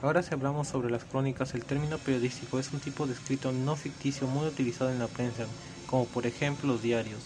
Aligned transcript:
Ahora 0.00 0.22
si 0.22 0.32
hablamos 0.32 0.68
sobre 0.68 0.90
las 0.90 1.04
crónicas, 1.04 1.54
el 1.54 1.64
término 1.64 1.98
periodístico 1.98 2.60
es 2.60 2.72
un 2.72 2.78
tipo 2.78 3.08
de 3.08 3.14
escrito 3.14 3.50
no 3.50 3.74
ficticio 3.74 4.28
muy 4.28 4.46
utilizado 4.46 4.92
en 4.92 5.00
la 5.00 5.08
prensa, 5.08 5.44
como 5.88 6.06
por 6.06 6.24
ejemplo 6.24 6.68
los 6.68 6.82
diarios. 6.82 7.20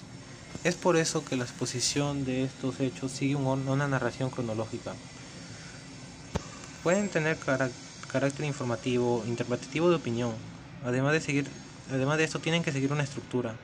Es 0.64 0.76
por 0.76 0.96
eso 0.96 1.22
que 1.22 1.36
la 1.36 1.44
exposición 1.44 2.24
de 2.24 2.44
estos 2.44 2.80
hechos 2.80 3.12
sigue 3.12 3.36
una 3.36 3.88
narración 3.88 4.30
cronológica. 4.30 4.94
Pueden 6.82 7.10
tener 7.10 7.36
carácter 7.36 8.46
informativo, 8.46 9.22
interpretativo 9.26 9.90
de 9.90 9.96
opinión. 9.96 10.32
Además 10.82 11.12
de, 11.12 11.20
seguir, 11.20 11.46
además 11.90 12.16
de 12.16 12.24
esto 12.24 12.38
tienen 12.38 12.62
que 12.62 12.72
seguir 12.72 12.90
una 12.90 13.04
estructura. 13.04 13.54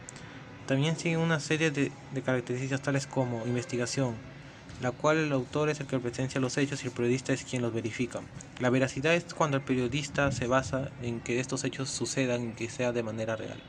También 0.67 0.99
siguen 0.99 1.21
una 1.21 1.41
serie 1.41 1.71
de, 1.71 1.93
de 2.13 2.23
características 2.23 2.83
tales 2.83 3.07
como 3.07 3.47
investigación, 3.47 4.15
la 4.81 4.93
cual 4.93 5.19
el 5.19 5.33
autor 5.33 5.69
es 5.71 5.81
el 5.81 5.87
que 5.87 5.99
presencia 5.99 6.41
los 6.41 6.57
hechos 6.57 6.85
y 6.85 6.87
el 6.87 6.93
periodista 6.93 7.33
es 7.33 7.45
quien 7.45 7.63
los 7.63 7.73
verifica. 7.73 8.21
La 8.61 8.71
veracidad 8.71 9.15
es 9.15 9.35
cuando 9.35 9.57
el 9.57 9.63
periodista 9.63 10.31
se 10.31 10.47
basa 10.47 10.91
en 11.03 11.21
que 11.21 11.41
estos 11.41 11.65
hechos 11.65 11.91
sucedan 11.91 12.51
y 12.51 12.53
que 12.53 12.71
sea 12.71 12.93
de 12.93 13.03
manera 13.03 13.37
real. 13.37 13.61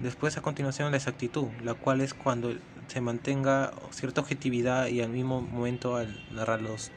Después 0.00 0.36
a 0.36 0.42
continuación 0.42 0.92
la 0.92 0.98
exactitud, 0.98 1.48
la 1.64 1.74
cual 1.74 2.00
es 2.00 2.14
cuando 2.14 2.54
se 2.86 3.00
mantenga 3.00 3.72
cierta 3.90 4.20
objetividad 4.20 4.86
y 4.86 5.00
al 5.00 5.10
mismo 5.10 5.40
momento 5.40 5.96
al 5.96 6.24
narrar 6.32 6.62
los, 6.62 6.92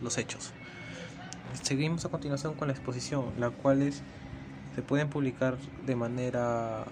los, 0.00 0.18
hechos. 0.18 0.52
Seguimos 1.62 2.04
a 2.06 2.08
continuación 2.08 2.54
con 2.54 2.68
la 2.68 2.74
exposición, 2.74 3.32
la 3.38 3.50
cual 3.50 3.82
es, 3.82 4.02
se 4.74 4.82
pueden 4.82 5.10
publicar 5.10 5.58
de 5.84 5.94
manera 5.94 6.86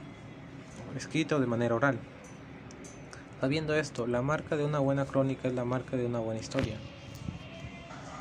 escrita 0.95 1.37
o 1.37 1.41
de 1.41 1.47
manera 1.47 1.75
oral. 1.75 1.99
Sabiendo 3.41 3.75
esto, 3.77 4.09
la 4.09 4.21
marca 4.21 4.57
de 4.57 4.65
una 4.65 4.81
buena 4.81 5.05
crónica 5.05 5.47
es 5.47 5.55
la 5.55 5.65
marca 5.65 5.97
de 5.97 6.07
una 6.07 6.19
buena 6.19 6.41
historia. 6.41 6.77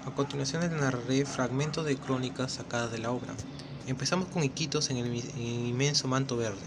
A 0.05 0.11
continuación 0.11 0.61
les 0.61 0.69
narraré 0.69 1.25
fragmentos 1.25 1.85
de 1.85 1.97
crónicas 1.97 2.51
sacadas 2.51 2.91
de 2.91 2.99
la 2.99 3.09
obra. 3.09 3.33
Empezamos 3.87 4.27
con 4.27 4.43
Iquitos 4.43 4.91
en 4.91 4.97
el, 4.97 5.15
inmenso 5.39 6.07
manto 6.07 6.37
verde. 6.37 6.61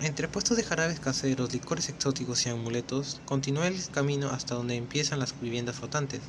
Entre 0.00 0.28
puestos 0.28 0.56
de 0.56 0.62
jarabes 0.62 0.98
caseros, 0.98 1.52
licores 1.52 1.90
exóticos 1.90 2.46
y 2.46 2.48
amuletos, 2.48 3.20
continué 3.26 3.68
el 3.68 3.90
camino 3.90 4.30
hasta 4.30 4.54
donde 4.54 4.76
empiezan 4.76 5.18
las 5.18 5.38
viviendas 5.38 5.76
flotantes. 5.76 6.22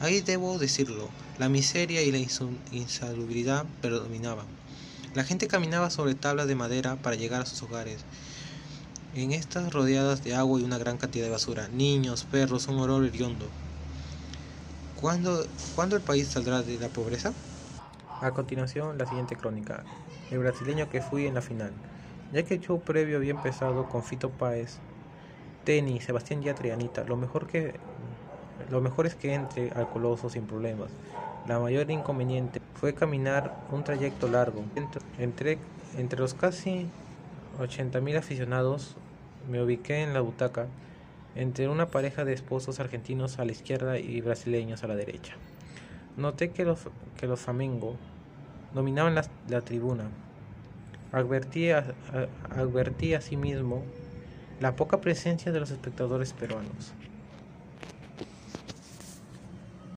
Ahí 0.00 0.20
debo 0.20 0.56
decirlo, 0.58 1.08
la 1.38 1.48
miseria 1.48 2.00
y 2.02 2.12
la 2.12 2.18
insalubridad 2.70 3.66
predominaban. 3.80 4.46
La 5.14 5.24
gente 5.24 5.48
caminaba 5.48 5.90
sobre 5.90 6.14
tablas 6.14 6.46
de 6.46 6.54
madera 6.54 6.94
para 6.96 7.16
llegar 7.16 7.42
a 7.42 7.46
sus 7.46 7.62
hogares. 7.64 7.98
En 9.14 9.32
estas 9.32 9.70
rodeadas 9.74 10.24
de 10.24 10.34
agua 10.34 10.58
y 10.58 10.64
una 10.64 10.78
gran 10.78 10.96
cantidad 10.96 11.26
de 11.26 11.30
basura, 11.30 11.68
niños, 11.68 12.24
perros, 12.24 12.66
un 12.68 12.78
olor 12.78 13.04
hediondo. 13.04 13.44
¿Cuándo, 15.02 15.44
¿Cuándo 15.74 15.96
el 15.96 16.02
país 16.02 16.28
saldrá 16.28 16.62
de 16.62 16.78
la 16.78 16.88
pobreza? 16.88 17.30
A 18.22 18.30
continuación, 18.30 18.96
la 18.96 19.04
siguiente 19.04 19.36
crónica. 19.36 19.84
El 20.30 20.38
brasileño 20.38 20.88
que 20.88 21.02
fui 21.02 21.26
en 21.26 21.34
la 21.34 21.42
final. 21.42 21.72
Ya 22.32 22.42
que 22.44 22.54
el 22.54 22.60
show 22.60 22.80
previo 22.80 23.18
había 23.18 23.32
empezado 23.32 23.86
con 23.90 24.02
Fito 24.02 24.30
Páez, 24.30 24.78
Tenny, 25.64 26.00
Sebastián 26.00 26.40
Yatra 26.40 26.68
y 26.68 26.70
Anita, 26.70 27.04
lo 27.04 27.18
mejor, 27.18 27.46
que, 27.46 27.74
lo 28.70 28.80
mejor 28.80 29.04
es 29.04 29.14
que 29.14 29.34
entre 29.34 29.72
al 29.72 29.90
coloso 29.90 30.30
sin 30.30 30.46
problemas. 30.46 30.88
La 31.46 31.58
mayor 31.58 31.90
inconveniente 31.90 32.62
fue 32.76 32.94
caminar 32.94 33.52
un 33.70 33.84
trayecto 33.84 34.26
largo. 34.26 34.64
Entre, 35.18 35.58
entre 35.98 36.18
los 36.18 36.32
casi 36.32 36.86
80.000 37.58 38.18
aficionados 38.18 38.96
me 39.50 39.62
ubiqué 39.62 40.02
en 40.02 40.14
la 40.14 40.20
butaca 40.20 40.66
entre 41.34 41.68
una 41.68 41.86
pareja 41.86 42.24
de 42.24 42.32
esposos 42.32 42.80
argentinos 42.80 43.38
a 43.38 43.44
la 43.44 43.52
izquierda 43.52 43.98
y 43.98 44.20
brasileños 44.20 44.84
a 44.84 44.88
la 44.88 44.96
derecha. 44.96 45.34
Noté 46.16 46.50
que 46.50 46.64
los, 46.64 46.80
que 47.18 47.26
los 47.26 47.40
Flamengo 47.40 47.96
dominaban 48.74 49.14
la, 49.14 49.60
tribuna. 49.62 50.04
Advertí, 51.10 51.70
advertí 51.70 53.14
asimismo 53.14 53.82
la 54.60 54.76
poca 54.76 55.00
presencia 55.00 55.52
de 55.52 55.60
los 55.60 55.70
espectadores 55.70 56.32
peruanos. 56.32 56.92